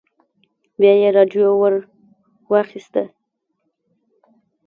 بيا 0.79 0.93
يې 1.01 1.09
راډيو 1.17 1.49
ور 1.61 1.73
واخيسته. 2.51 3.03